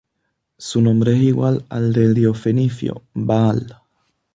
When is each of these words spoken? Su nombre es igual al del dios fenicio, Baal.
Su 0.57 0.81
nombre 0.81 1.13
es 1.15 1.21
igual 1.21 1.63
al 1.69 1.93
del 1.93 2.15
dios 2.15 2.39
fenicio, 2.39 3.03
Baal. 3.13 3.79